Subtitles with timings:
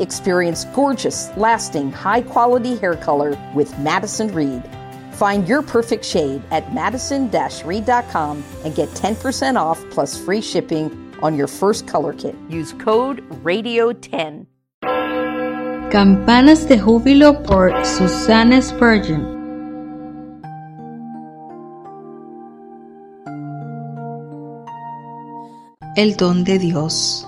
[0.00, 4.62] Experience gorgeous, lasting, high quality hair color with Madison Reed.
[5.12, 7.30] Find your perfect shade at madison
[7.64, 10.90] reed.com and get 10% off plus free shipping
[11.22, 12.34] on your first color kit.
[12.48, 14.46] Use code RADIO10.
[15.92, 19.34] Campanas de Júbilo por Susana Spurgeon.
[25.96, 27.24] El don de Dios.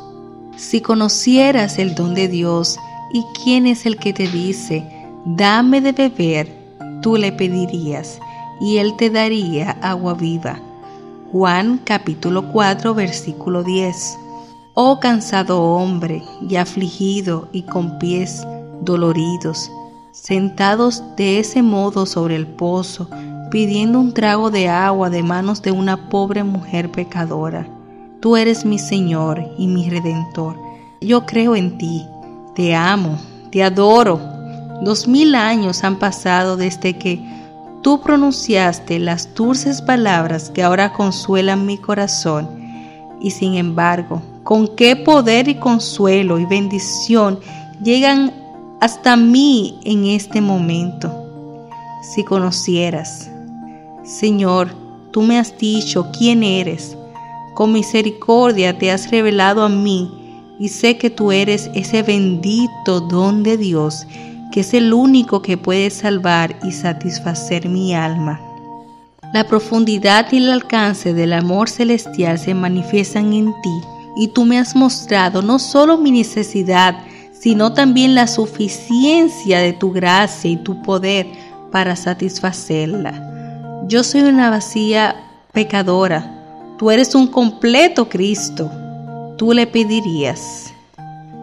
[0.56, 2.78] Si conocieras el don de Dios
[3.12, 4.82] y quién es el que te dice,
[5.27, 6.51] dame de beber,
[7.02, 8.18] tú le pedirías
[8.59, 10.59] y él te daría agua viva.
[11.30, 14.18] Juan capítulo 4 versículo 10.
[14.73, 18.43] Oh cansado hombre y afligido y con pies
[18.80, 19.70] doloridos,
[20.13, 23.10] sentados de ese modo sobre el pozo,
[23.51, 27.68] pidiendo un trago de agua de manos de una pobre mujer pecadora.
[28.20, 30.56] Tú eres mi Señor y mi Redentor.
[31.00, 32.06] Yo creo en ti,
[32.54, 33.18] te amo,
[33.50, 34.18] te adoro.
[34.82, 37.20] Dos mil años han pasado desde que
[37.82, 42.48] tú pronunciaste las dulces palabras que ahora consuelan mi corazón.
[43.20, 47.38] Y sin embargo, con qué poder y consuelo y bendición
[47.82, 48.32] llegan
[48.80, 51.12] hasta mí en este momento.
[52.02, 53.30] Si conocieras,
[54.04, 54.68] Señor,
[55.10, 56.96] tú me has dicho quién eres
[57.57, 60.10] con misericordia te has revelado a mí
[60.60, 64.06] y sé que tú eres ese bendito don de Dios,
[64.53, 68.38] que es el único que puede salvar y satisfacer mi alma.
[69.32, 73.80] La profundidad y el alcance del amor celestial se manifiestan en ti
[74.19, 76.98] y tú me has mostrado no solo mi necesidad,
[77.32, 81.26] sino también la suficiencia de tu gracia y tu poder
[81.72, 83.84] para satisfacerla.
[83.88, 85.16] Yo soy una vacía
[85.53, 86.35] pecadora,
[86.78, 88.70] Tú eres un completo Cristo.
[89.38, 90.75] Tú le pedirías.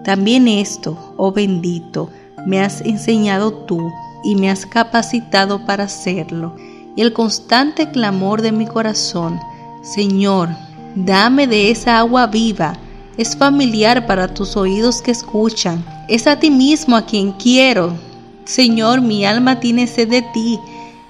[0.03, 2.07] También esto, oh bendito,
[2.45, 3.91] me has enseñado tú
[4.23, 6.55] y me has capacitado para hacerlo.
[6.95, 9.39] Y el constante clamor de mi corazón,
[9.81, 10.49] Señor,
[10.93, 12.77] dame de esa agua viva,
[13.17, 15.83] es familiar para tus oídos que escuchan.
[16.09, 17.93] Es a ti mismo a quien quiero.
[18.45, 20.59] Señor, mi alma tiene sed de ti,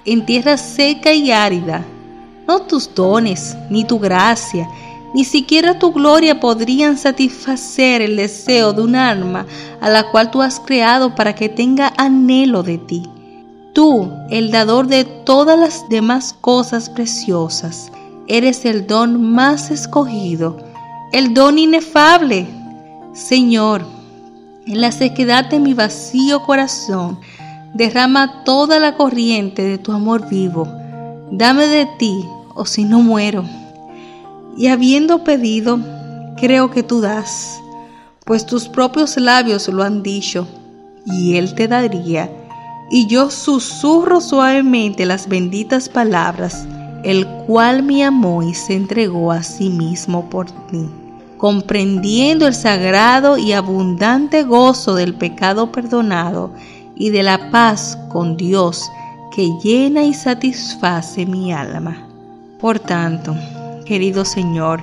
[0.05, 1.85] en tierra seca y árida
[2.47, 4.67] no tus dones, ni tu gracia,
[5.13, 9.45] ni siquiera tu gloria podrían satisfacer el deseo de un alma
[9.79, 13.03] a la cual tú has creado para que tenga anhelo de ti.
[13.73, 17.91] Tú, el dador de todas las demás cosas preciosas,
[18.27, 20.57] eres el don más escogido,
[21.11, 22.47] el don inefable.
[23.13, 23.85] Señor,
[24.65, 27.19] en la sequedad de mi vacío corazón,
[27.73, 30.67] derrama toda la corriente de tu amor vivo
[31.35, 32.23] dame de ti,
[32.55, 33.43] o si no muero.
[34.57, 35.79] Y habiendo pedido,
[36.37, 37.61] creo que tú das,
[38.25, 40.47] pues tus propios labios lo han dicho,
[41.05, 42.29] y Él te daría.
[42.89, 46.67] Y yo susurro suavemente las benditas palabras,
[47.03, 50.89] el cual me amó y se entregó a sí mismo por mí,
[51.37, 56.51] comprendiendo el sagrado y abundante gozo del pecado perdonado
[56.95, 58.89] y de la paz con Dios,
[59.35, 62.12] que llena y satisface mi alma.
[62.63, 63.35] Por tanto,
[63.85, 64.81] querido Señor,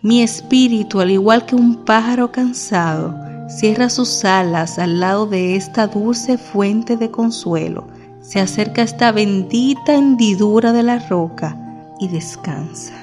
[0.00, 3.12] mi espíritu, al igual que un pájaro cansado,
[3.48, 7.88] cierra sus alas al lado de esta dulce fuente de consuelo,
[8.22, 11.58] se acerca a esta bendita hendidura de la roca
[11.98, 12.94] y descansa.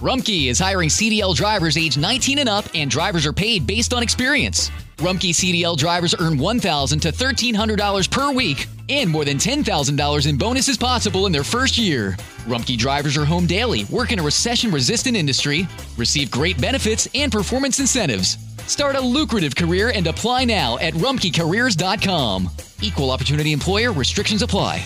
[0.00, 4.04] Rumkey is hiring CDL drivers age 19 and up, and drivers are paid based on
[4.04, 4.70] experience.
[4.98, 10.76] Rumkey CDL drivers earn $1,000 to $1,300 per week and more than $10,000 in bonuses
[10.76, 12.16] possible in their first year.
[12.46, 17.30] Rumkey drivers are home daily, work in a recession resistant industry, receive great benefits and
[17.30, 18.36] performance incentives.
[18.66, 22.50] Start a lucrative career and apply now at rumkeycareers.com.
[22.82, 24.84] Equal opportunity employer restrictions apply.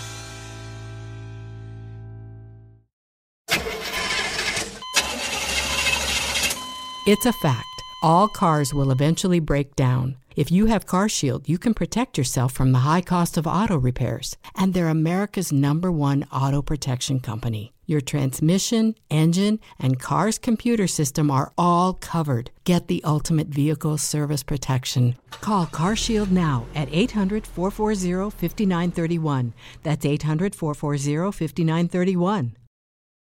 [7.06, 7.66] It's a fact.
[8.02, 10.16] All cars will eventually break down.
[10.36, 14.36] If you have CarShield, you can protect yourself from the high cost of auto repairs.
[14.56, 17.72] And they're America's number one auto protection company.
[17.86, 22.50] Your transmission, engine, and car's computer system are all covered.
[22.64, 25.16] Get the ultimate vehicle service protection.
[25.30, 29.52] Call CarShield now at 800 440 5931.
[29.84, 32.56] That's 800 440 5931.